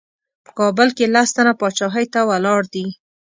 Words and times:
په 0.45 0.51
کابل 0.59 0.89
کې 0.97 1.05
لس 1.13 1.29
تنه 1.35 1.53
پاچاهۍ 1.59 2.05
ته 2.13 2.19
ولاړ 2.29 2.61
دي. 2.73 2.85